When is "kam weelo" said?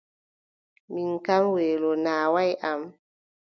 1.25-1.89